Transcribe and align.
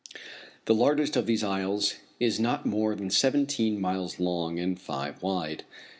The 0.65 0.73
largest 0.73 1.15
of 1.15 1.27
these 1.27 1.43
isles 1.43 1.93
is 2.19 2.39
not 2.39 2.65
more 2.65 2.95
than 2.95 3.11
seventeen 3.11 3.79
miles 3.79 4.19
long 4.19 4.57
and 4.57 4.81
five 4.81 5.21
wide. 5.21 5.63